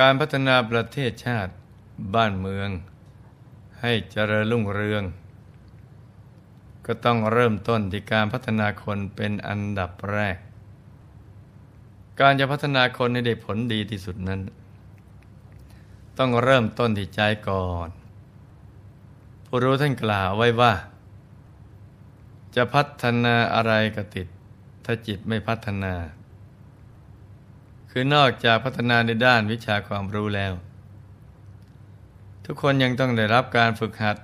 [0.00, 1.52] การพัฒนาประเทศชาติ
[2.14, 2.68] บ้านเมือง
[3.80, 5.02] ให้เจริญรุ่งเรือง
[6.86, 10.36] ก็ต้องเริ่มต้นที่การพัฒนาคนเป็นอันดับแรก
[12.20, 14.40] การจะพัฒนาคนให้ได้ผลดีที่สุดนั้น
[16.18, 17.88] ต้องเริ่มต้นที่ใจก่อน
[19.46, 20.72] ผู้รู้ท่านกล่าวไว้ว่า
[22.56, 24.26] จะพัฒนาอะไรก็ติด
[24.84, 25.94] ถ้าจิตไม่พัฒนา
[27.90, 30.52] คือนอกจากพัฒนาในด้านวิชาความรู้แล้ว
[32.44, 34.16] ทุกคนยังต้องได้รับการฝึกหัด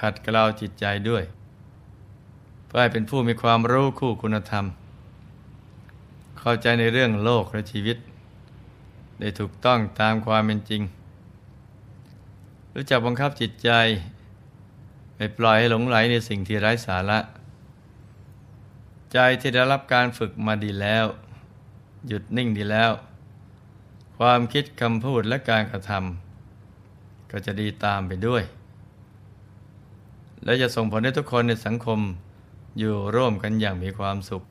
[0.00, 1.24] ขัดเกลาจิตใจด้วย
[2.66, 4.64] เพื่อให้เป็นผู้มีความรู้คู่คุณธรรม
[6.38, 7.98] เข้าใจในเรื่องโลกและชีวิต
[9.20, 10.82] ได้ถูกต้องตามความเป็นจริง
[12.74, 13.70] รู้จักบังคับจิตใจ
[15.16, 17.18] ไม่ปล่อยให้หลงไหลในสิ่งที่ไร้สาระ
[19.12, 21.06] ใจที่ได้รับการฝึกมาดีแล้ว
[22.06, 22.92] หยุดนิ่งดีแล้ว
[24.18, 28.42] ความคิดคำพูดและการกระทำก็จะดีตามไปด้วย
[30.44, 32.00] และจะส่งผลให้ทุกคนในสังคม
[32.78, 34.42] อยู่ร่วมกันอย่างมีความสุข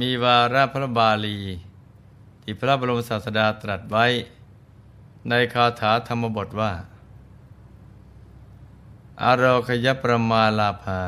[0.00, 1.38] มีวาระพระบาลี
[2.42, 4.06] ที่พระบรมศาสดาตรัสไว้
[5.28, 6.72] ในคาถาธรรมบทว่า
[9.22, 11.00] อารคยประมาลาภา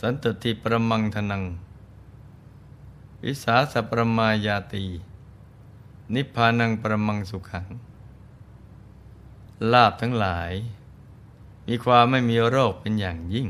[0.00, 1.42] สันตติประมังทนัง
[3.24, 4.86] วิสาสปรมายาตี
[6.14, 7.66] นิพพานังประมังสุขัง
[9.72, 10.52] ลาบทั้งหลาย
[11.66, 13.48] มีความไม่มีโรคเป็นอย่างยิ่ง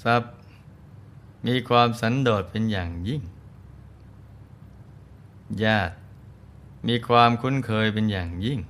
[0.00, 0.34] ทรัพย์
[1.46, 3.22] มีความสันโดษเป็นอย่างยิ่ง
[5.64, 5.94] ญาติ
[6.88, 8.60] มีความคุ้นเคยเป็นอย่างยิ่ง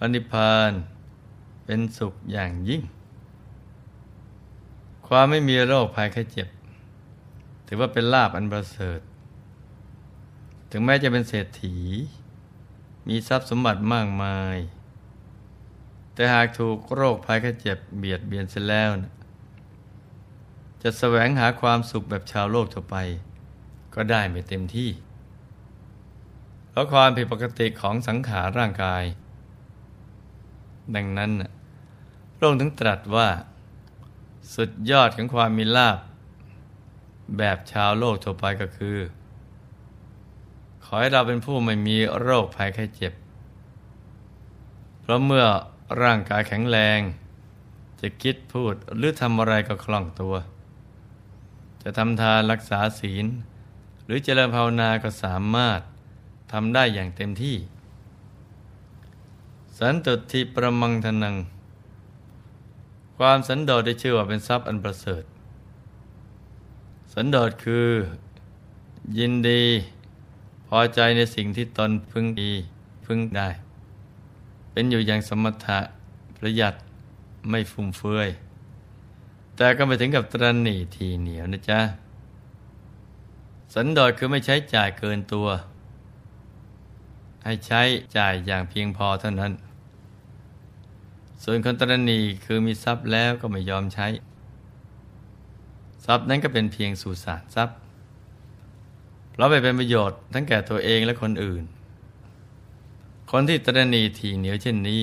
[0.00, 0.72] อนิพพาน
[1.64, 2.82] เป็นสุขอย่างยิ่ง
[5.06, 6.48] ความไม่มีโรคภัยไข้เจ็บ
[7.72, 9.00] ถือว่าเป็นลาบอันประเสริฐ
[10.70, 11.76] ถึงแม้จะเป็นเศรษฐี
[13.08, 14.56] มีทรัพย์สมบัติมากมาย
[16.14, 19.12] แต่หากถูกโรคภัยไข้เจ็บเบียดเบียนเสียแล้วนะ
[20.82, 22.96] จะแสวงหาความสุขแบบชาวโลกทั่วไป
[23.94, 24.90] ก็ได้ไม่เต็มที่
[26.70, 29.04] เพราะความผิดปกติของสังขารร่างกาย
[30.94, 31.30] ดังนั้น
[32.34, 33.28] พระองค์ถึงตรัสว่า
[34.54, 35.98] สุดยอดของความมีลาบ
[37.38, 38.96] แบบชาวโลกทั่วไปก็คือ
[40.84, 43.12] ขอให้เราเป็นผู้ไม่มีโรคภัยไข้เจ็บ
[45.00, 45.46] เพราะเมื่อ
[46.02, 47.00] ร่างกายแข็งแรง
[48.00, 50.34] จะคิดพูดหรือทำอะไรก็คล่องตัว
[51.82, 53.26] จะทำทานรักษาศีล
[54.04, 55.80] หรือเจริญภาวนาก็สามารถ
[56.52, 57.56] ทำได้อย่างเต็มที่
[59.78, 61.36] สันตุทิประมังทนัง
[63.18, 65.22] ความสันโดษได้ชื่อว่าเป็นทรัพย์อันประเสริฐ
[67.22, 67.88] สันโดษคือ
[69.18, 69.62] ยินดี
[70.68, 72.52] พอใจในสิ่งที่ตนพึงดี
[73.06, 73.48] พึงได้
[74.72, 75.78] เป็นอยู่อย่างสมถะ
[76.36, 76.74] ประหยัด
[77.50, 78.28] ไม่ฟุ่มเฟือย
[79.56, 81.80] แต่ก็ไม่ถึงกับตรนหนีทีเหนียวนะจ๊ะ
[83.74, 85.48] สันโดษคือไม่ใช้จ่ายเกินตัว
[87.44, 87.82] ให้ใช้
[88.16, 89.52] จ่ายอย่างเพียงพอเท่านั้น
[91.42, 94.08] ส่วนคนตรณีคือมีทรัพย์แล้วก็ไม่ยอมใช้
[96.04, 97.76] ทรัพย์นั้นก็เป็นเพียงสุสานทรัพย์
[99.30, 101.62] เพราะไปเป็นประโยชน์ทั้งแก่ตัวเองและคนอื่น
[103.30, 105.02] คนที่ตรณีทีเหนียวเช่นนี้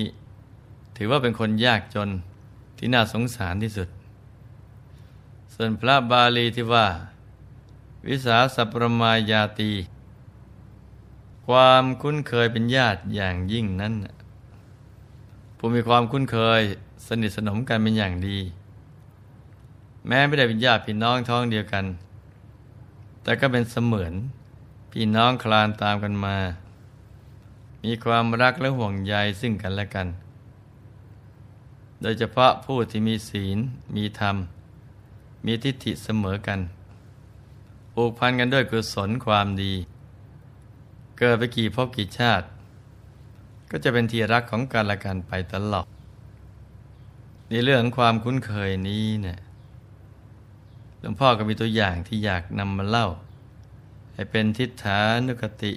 [0.96, 2.08] ถือว่าเป็นคนยากจน
[2.78, 3.88] ที่น่าสงสารที่สุด
[5.54, 6.86] ส่วนพระบาลีที่ว่า
[8.06, 9.72] วิสาสปรมายาตี
[11.46, 13.94] ความคุ้นเคยเป็นญาติอย่างยิ่งนั้น
[15.56, 16.60] ผู้มีความคุ้นเคย
[17.06, 18.38] สนิทสนมกันเป็นอย่างดี
[20.06, 21.84] แม้ไม่ได้เป็นญาติพี่น้องท้องเดียวกัน
[23.22, 24.12] แต่ก็เป็นเสมือน
[24.92, 26.36] พี่น้องคลานตามกันมา
[27.84, 30.08] มีความรักและห่วงใยซึ่งกันและกัน
[32.02, 33.58] โดยเฉพาะผู้ที่มีศีล
[33.96, 34.36] มีธรรม
[35.44, 36.60] มีทิฏฐิเสมอกัน
[37.92, 39.72] ผูกพันกันด้วยกุศลความดี
[41.18, 42.46] เกิดไปกี่ภพกี่ชาติ
[43.70, 45.86] ก็จะเป็นที่รักของกันและกันไปตลอด
[47.48, 49.38] ในเรื่องความคุ้นเคยนี้เนี่ย
[51.00, 53.06] หลวงพ่อก็มีตัวอย่างที่อยากนำมาเล่า
[54.14, 55.72] ให้เป็นทิฏฐานุกติ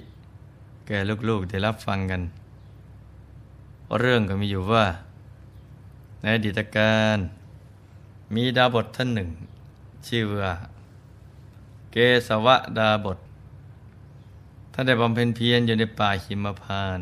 [0.86, 0.98] แก่
[1.28, 2.22] ลูกๆได้รับฟังกัน
[3.98, 4.84] เรื่องก็มีอยู่ว่า
[6.20, 7.18] ในอดีตการ
[8.34, 9.30] มีดาบทท่านหนึ่ง
[10.06, 10.54] ชื่อว่า
[11.92, 11.96] เก
[12.28, 13.18] สวะดาบท
[14.72, 17.00] ท่านได้บำเพ็ญเพียรอยู่ในป่าหิมพาน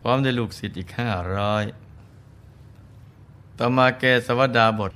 [0.00, 1.64] พร้อมด้วยลูกศิษย์อีกห้าร้อย
[3.58, 4.92] ต่อมาเกสวดาบท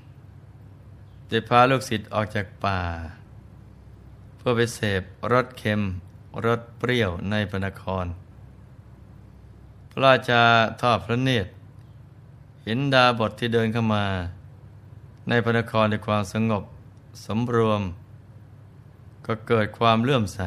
[1.32, 2.80] จะพาลูกศิษย์ออกจากป่า
[4.38, 5.02] พพื่อไปเสพ
[5.32, 5.80] รสเค็ม
[6.46, 8.06] รสเปรี้ยวในพระนคร
[9.90, 10.42] พระราชา
[10.80, 11.50] ทอดพระเนตร
[12.64, 14.04] เห็นดาบทที่เดินเข้ามา
[15.28, 16.64] ในพระนครในความสงบ
[17.24, 17.82] สมรวม
[19.26, 20.40] ก็เกิดความเลื่อมใส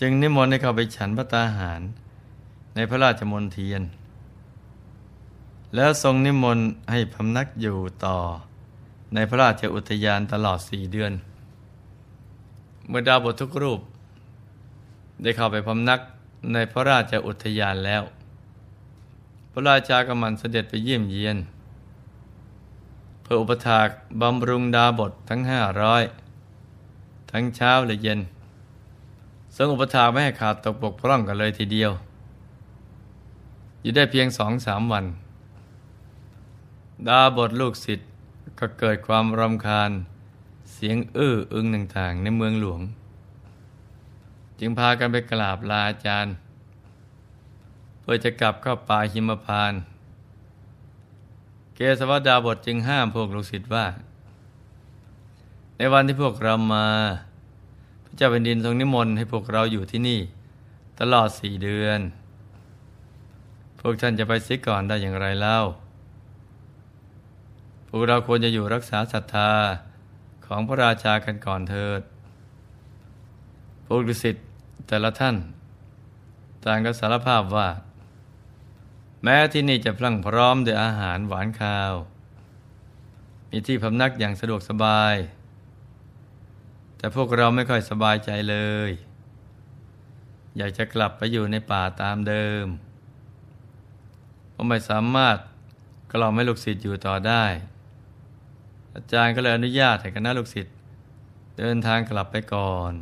[0.00, 1.80] จึงนิมนต์ให้เขาไปฉันพระตาหาร
[2.74, 3.82] ในพระราชมนเทียน
[5.74, 8.18] แล้วทรงนิมนต์ให้พำนักอยู่ต่อ
[9.14, 11.12] ในพระราชอุทยานตลอดสี่เดือน
[12.88, 13.80] เมื่อดาวบททุกรูป
[15.22, 16.00] ได้เข้าไปพำนัก
[16.52, 18.02] ในพระราชอุทยานแล้ว
[19.52, 21.38] พระราชากำมันเสด็จไปเยี่ยมเยียน
[23.22, 23.88] เพื่ออุปถาก
[24.20, 26.02] บำรุงดาบททั้งห้าร้อย
[27.30, 28.20] ทั้งเช้าและเย็น
[29.56, 31.90] ทรงอุปถากไม่ให้ขาดตกบกพร่องกันเลยทีเดียว
[33.82, 35.04] อยู่ได้เพียงสองสามวัน
[37.08, 38.09] ดาบทลูกศิษย์
[38.62, 39.90] ก็เกิดความรำคาญ
[40.72, 42.80] เสียงอื้ออึงต่างๆ ในเมืองหลวง
[44.58, 46.34] จึงพากันไปกราบลาอาจารย์
[48.00, 49.72] เพื่อจะกลับเข้าป่าหิมพาน
[51.74, 53.86] เกสวดาบทจึงห้ามพวกลูกศิษย์ว่า
[55.76, 56.86] ในวันที่พวกเรามา
[58.04, 60.20] พระเจ้าแผ่นดินทรงนิมนต์ให้พวกเราอยู่ที่นี่
[61.00, 62.00] ตลอดสี่เดือน
[63.80, 65.58] พวกท่านจะไปซิก่อนได้อย่างไรเล่า
[67.92, 69.52] พวกเราควรจะอยู่รักษาศรัทธา
[70.46, 72.02] ของพระราชากันก่อนเถิด
[73.86, 74.36] พวกดุสิต
[74.88, 75.36] แต่ละท่าน
[76.64, 77.68] ต่างก็สารภาพว่า
[79.22, 81.94] แม้ที่นี่จะพลั่งพร้อมด้วยอาหารหวานข้าว
[83.50, 85.16] มีที่พำนักอย่างสะดวกสบาย
[86.96, 88.56] แต่พวกเราไม่ค่อยสบายใจเล
[88.88, 88.90] ย
[90.56, 92.66] อยากจะกลับไปอยู่ในป่าตามเดิม
[94.50, 95.36] เพราะไม่สามารถ
[96.12, 97.44] กล่อมให้ลูกศิษย์อยู่ต่อได้
[98.94, 100.74] อาจารย์ก็เลยอนุญาตให้คณะลูกศิษย์
[101.58, 102.92] เดินทางกลับไปก่อน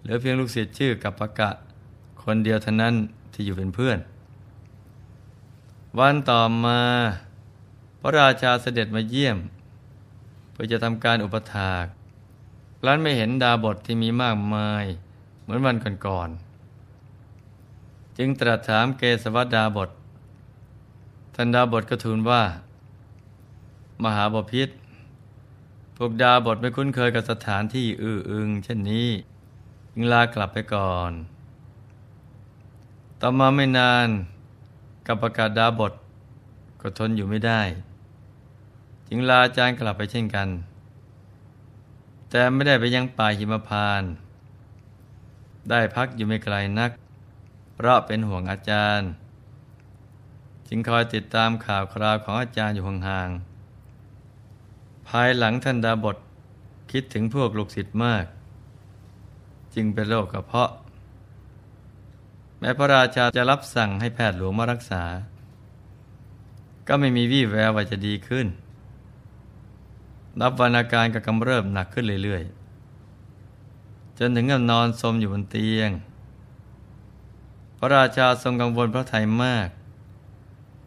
[0.00, 1.50] เหลือเพียงลูกศิษย์ชื่อกับปะกะ
[2.22, 2.94] คนเดียวเท่านั้น
[3.32, 3.98] ที่อยู่เป็นเพื่อน
[5.98, 6.80] วันต่อมา
[8.00, 9.38] พระราชาเสด็จมาเยี่ยม
[10.52, 11.84] เพื่อจะทำการอุปถาก
[12.86, 14.84] ร้านไม่เห็นดาบทที่มีมากมาย
[15.42, 15.76] เหมือนวัน
[16.06, 19.90] ก่อนๆจึงตรัสถามเกสวัสดาบท
[21.34, 22.42] ท่านดาบทก็ทูลว่า
[24.04, 24.68] มหาบพิษ
[25.96, 29.08] พวกดาบทไม่คุ้นเคยกับสถานที่อื้ออึง เช่นนี้
[29.92, 31.12] จึงลากลับไปก่อน
[33.20, 34.08] ต่อมาไม่นาน
[35.06, 35.92] กับประกาศดาบท
[36.80, 37.60] ก็ทนอยู่ไม่ได้
[39.08, 40.48] จึงลาอาจารย์กลับไปเช่นกัน
[42.30, 44.02] แต่ไม่ได้ไปยังป่าหิมพาน
[45.70, 46.90] ได้พักอยู่ไม่ไกลนัก
[47.74, 49.08] เพราะเป็นห่วงอาจารย์
[50.68, 53.47] จึงคอยติดตามข่าวคราวของอาจารย์อยู่ห่างๆ
[55.08, 56.16] ภายหลังท่านดาบท
[56.92, 58.24] คิดถึงพวกลูกศิษย์มาก
[59.74, 60.70] จึงเป็นโรคกระเพาะ
[62.60, 65.02] แม้พระราชาจะรับสั่งให้แพทย์หลวงมารักษา
[66.88, 68.46] ก็ไม่มีวี่แววว่าจะดีขึ้น
[70.40, 75.90] นับวันอาการก็กำเริบหนักขึ้นเรื่อยๆ จนถึงกับนอนสมอยู่บนเตียง
[77.78, 79.68] พระราชาทรงกังวลพระไทยมาก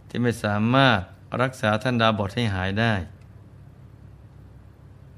[0.10, 1.00] ที่ไม่สามารถ
[1.42, 2.94] รักษาท่านดาบทให้หายได้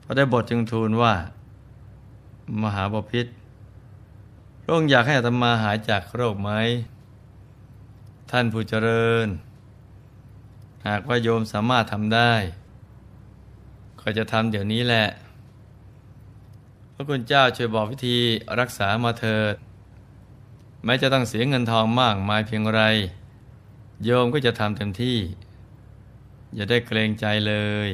[0.05, 1.13] พระได้บทจึงทูลว่า
[2.61, 3.25] มหาบพิษ
[4.61, 6.49] พระองค์อยากให้อาตมาหายจากโรคไหม
[8.31, 9.27] ท่านผู้เจริญ
[10.87, 12.33] หากว่าโยมสามารถทำได้
[14.01, 15.05] ก็จะทำเดี๋ยวนี้แหละ
[16.93, 18.17] พระคุณเจ้าช่วยบอกวิธี
[18.59, 19.55] รักษามาเถิด
[20.85, 22.81] แม้จะต้องเสียเงินทองมากมายเพียงไร
[24.03, 25.17] โยมก็จะทำเต็มที่
[26.55, 27.55] อย่าได้เกรงใจเล
[27.87, 27.89] ย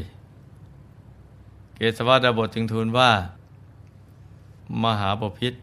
[1.82, 3.12] เกศวัดาบทจึงทูลว่า
[4.84, 5.54] มหาบพิษ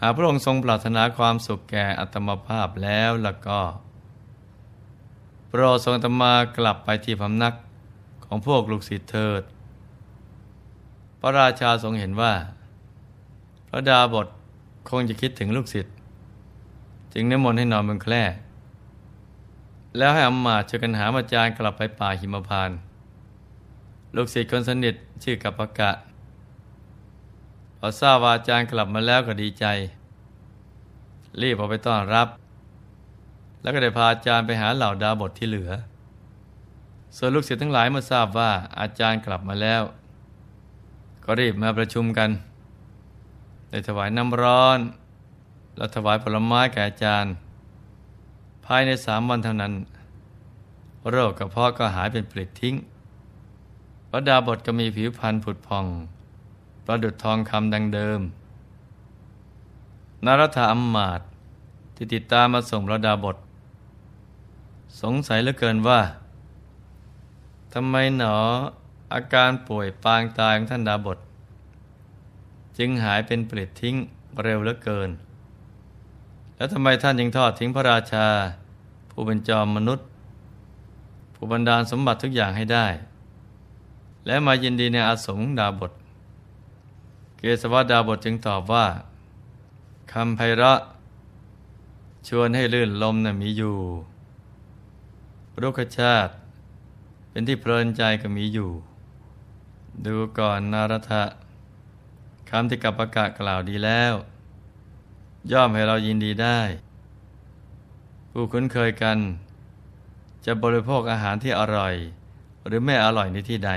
[0.00, 3.60] หาพระองค์ทรงปรารถนาความสุขแก่อัตมภาพแล้วแล้วก็
[5.48, 7.54] โปรดทรงตมากลับไปที่พำนัก
[8.24, 9.42] ของพวกลูกศิษย์เถิด
[11.20, 12.32] พระราชาทรงเห็นว่า
[13.68, 14.26] พระดาบท
[14.88, 15.94] คงจะคิดถึงลูกศิษย์
[17.12, 18.22] จึงนิมนต์ให้นอนบนแคร่
[19.96, 22.72] แล้วให้อำมาตย์ช่วยกันหาอาจารย์กลับไปป่าหิมพาน
[24.16, 25.90] ลูกศิษย์คนสนิทชื่อกัปปะกะ
[27.78, 29.64] พอทราบว่าอาจารย์กลับมาแล้วก็ดีใจ
[31.42, 32.28] รีบออกไปต้อนรับ
[33.62, 35.70] แล้วก็ได้พาอาจารย์ไปหาเหล่าดาบทที่เหลือ
[37.16, 38.50] ส่วนลูกศิษย์ทั้งหลายเมื่อทราบว่า
[38.80, 39.82] อาจารย์กลับมาแล้ว
[41.24, 42.30] ก็รีบมาประชุมกัน
[43.70, 44.78] ได้ถวายน้ำร้อน
[45.76, 47.32] และถวายผลไม้แก่อาจารย์
[48.66, 49.72] ภายในสามวันเท่านั้น
[51.10, 52.74] โรคกระเพาะก็หายเป็นปลิดทิ้ง
[54.12, 55.86] พระดาบทก็มีผิวพรรณผุดพอง
[56.84, 58.20] ประดุดทองคำดังเดิม
[60.24, 61.20] นารถาอัมมาต
[61.94, 63.36] ที่ติดตามมาส่งพระดาบท
[65.00, 66.00] สงสัยเหลือเกินว่า
[67.74, 68.36] ทำไมหนอ
[69.14, 71.18] อาการป่วยปางตายของท่านดาบท
[72.78, 73.96] จึงหายเป็นปลิดทิ้ง
[74.42, 75.10] เร็วเหลือเกิน
[76.56, 78.26] แล้วทำไมท่านยังทอดทิ้งพระราชา
[79.10, 80.06] ผู้เป็นจอมมนุษย์
[81.34, 82.86] ผู้บันดาลสมบัติทุกอย่างให้ได้
[84.26, 85.92] และมายินดีในอาสมดาบท
[87.38, 88.86] เกสวดาบทจึงตอบว่า
[90.12, 90.80] คำไพเราะ
[92.28, 93.76] ชวนให้ลื่นลมนะ่ะมีอยู่
[95.60, 96.32] รุกขชาติ
[97.30, 98.70] เป็นที่เพลินใจก็มีอยู่
[100.06, 101.24] ดูก่อนนารทะ
[102.50, 104.14] คำที่กับประกาศกล่าวดีแล้ว
[105.52, 106.60] ย่อมให้เรายินดีได้
[108.30, 109.18] ผู้คุ้นเคยกัน
[110.44, 111.94] จะบริโภคอาหารที่อร่อย
[112.66, 113.72] หรือไม่อร่อยในที่ใด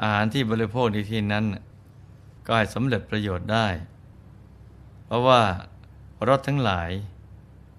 [0.00, 1.44] อาหารที่บริโภคในที่นั้น
[2.46, 3.66] ก็ให้สำเร็จประโยชน์ได้
[5.04, 5.40] เพราะว่า
[6.28, 6.90] รสทั้งหลาย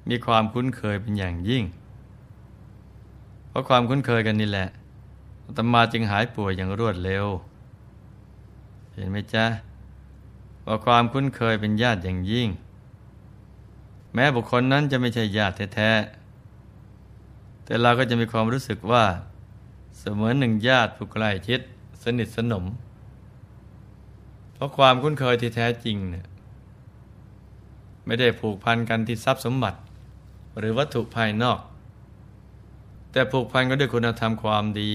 [0.09, 1.63] มีความคุ้นเคยเป็นอย่างยิ่ง
[3.49, 4.67] เพราะความคุ้นเคยกันนี่แหละ
[5.57, 7.25] ตมาจึงหายป่วยอย่างรวดเร็ว
[8.93, 9.45] เห็นไหมจ๊ะ
[10.65, 12.47] ว่าความคุ้นเคยเป็นญาติอย่างยิ่ง
[14.13, 19.05] แม้บุคคลนั้นจะไม่ใช่ญาติแท้ๆแต่เราก็จะมีความรู้สึกว่า
[19.97, 21.59] เสมือนหนึ่งญาติผู้ใกล้ชิด
[22.05, 22.65] สนิทสนม
[24.53, 26.25] เพราะความคุ้นเคยที่แท้จริงเนี่ย
[28.05, 29.79] ไม่ได้ผูกพันกันที่ทรัพย์สมบัติ
[30.57, 31.59] หรือวัตถุภายนอก
[33.11, 34.93] แต่ผูกพันก็ด้วยคุณธรรมความดี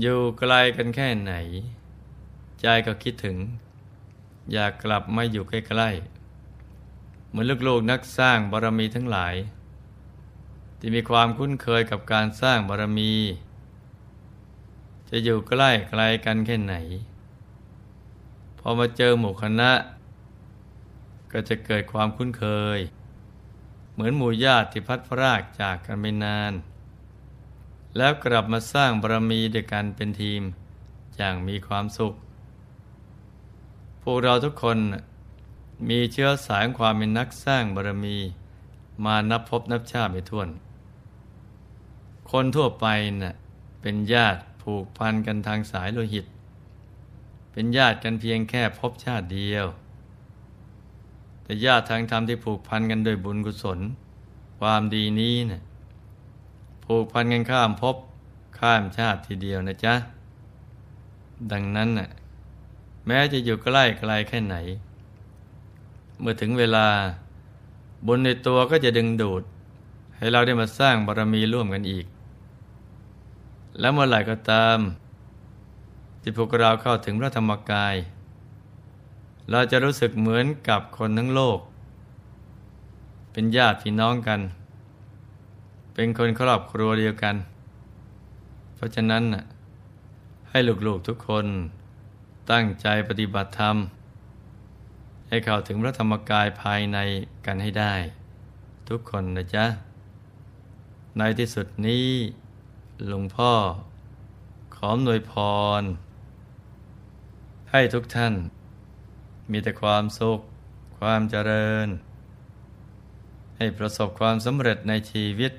[0.00, 1.32] อยู่ไกลกันแค่ไหน
[2.60, 3.36] ใจก็คิดถึง
[4.52, 9.34] อยากกลับมาอยู่ใกล้ๆเหมือนลูกๆนักสร้างบารมีทั้งหลาย
[10.78, 13.12] ที่มีความคุ้นเคยกับการสร้างบารมี
[15.10, 16.74] จะอยู่ใกล้ไกลกันแค่ไหน
[18.58, 19.72] พอมาเจอหมู่คณะ
[21.32, 22.44] ก็จะเกิดความคุ้นเค
[22.76, 22.78] ย
[23.92, 26.52] เหมือนหมู่ญาติที่พัดพรากจากกันไปนาน
[27.96, 30.42] แล้วกลับมาสร้างบารมีด้วยกันเป็นทีม
[31.16, 32.14] อย่างมีความสุข
[34.02, 34.78] พวกเราทุกคน
[35.88, 38.18] มีเชื้อสายความเป็นนักสร้างบารมี
[39.04, 40.48] มานับพบนับชาติไม่ถ้วน
[42.30, 42.86] คนทั่วไป
[43.22, 43.34] นะ่ะ
[43.80, 46.26] เป็นญาติ ผูกพันกันทางสายโลหิต
[47.52, 49.66] เป็นญาติกันเพียงแค่พบชาติเดียว
[51.42, 53.78] แต่ญาติทางธรรมที่ผูกพันกันด้วยบุญกุศล
[54.60, 55.62] ความดีนี้เนะี่ย
[56.84, 57.96] ผูกพันกันข้ามภพ
[58.58, 59.94] ข้ามชาติทีเดียวนะจ๊ะ
[61.52, 62.08] ดังนั้นน่ะ
[63.06, 64.56] แม้จะอยู่ใกล้ไกลแค่ไหน
[66.20, 66.86] เมื่อถึงเวลา
[68.06, 69.42] บุญในตัวก็จะดึงดูด
[70.16, 72.06] ให้เราได้มาสร้างบารมีร่วมกันอีก
[73.80, 74.78] แล้วเมื่อไหร่ก็ตาม
[76.20, 77.94] ที่พวกเราเข้าถึงพระธรรมกาย
[79.50, 81.58] เราจะรู้สึกเหมือนกับคนทั้งโลก
[83.32, 84.40] เป็นญาติพี่น้องกัน
[85.94, 87.36] เป็นคนครอบครัวเดียวกัน
[88.74, 89.22] เพราะฉะนั้น
[90.50, 91.46] ให้ลูกๆทุกคน
[92.50, 93.76] ตั้งใจปฏิบัติธรรม
[95.28, 96.98] ให้เข้าถึงพระธรรมกายภายใน
[97.46, 97.94] กันให้ได้
[98.88, 99.64] ทุกคนนะจ๊ะ
[101.18, 102.06] ในที่สุดนี้
[103.08, 103.52] หลวงพ่อ
[104.76, 105.32] ขอหน่วยพ
[105.80, 105.82] ร
[107.70, 108.34] ให้ทุกท่าน
[109.50, 110.40] มีแต่ความสุข
[110.98, 111.88] ความเจริญ
[113.56, 115.52] ให้ประสบความสำเร็จในชีวิต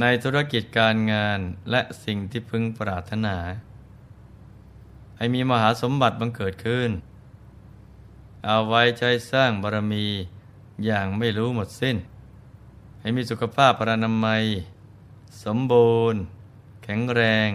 [0.00, 1.38] ในธุรกิจการงาน
[1.70, 3.36] และสิ่งที่พึงปรารถนา
[5.16, 6.90] ให้มีมหาสมบัติบังเกิดขึ้น
[8.46, 10.06] เอาไว้ใช้สร้างบารมี
[10.84, 11.96] อย่างไม่รู้หมดสิ้น
[13.00, 14.44] ให้มีสุขภาพพรานามัย
[15.44, 16.20] สมบูรณ์
[16.82, 17.50] แข็งแรง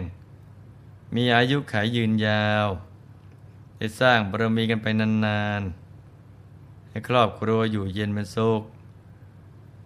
[1.16, 2.68] มีอายุขายยืนยาว
[3.78, 8.62] ได้สร้างบารมีกันไปนานๆ ให้ครอบครัวอยู่เย็นเป็นสุข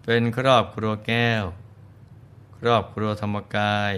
[0.04, 1.44] เป็นครอบครัวแก้ว
[2.58, 3.92] ครอบครัวธรรมกาย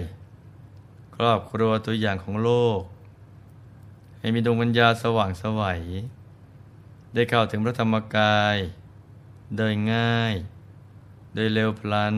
[1.15, 2.81] ครอบครัวตัวอย่างของโลก
[4.19, 5.81] ให้มีดวงปัญญาสว่างสวัย
[7.13, 8.57] ได้เข้าถึงพระธรรมกาย
[9.57, 10.33] โดยง่าย
[11.33, 12.17] โดยเร็วพลัน